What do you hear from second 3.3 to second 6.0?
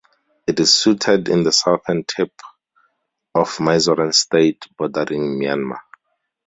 of Mizoram state bordering Myanmar.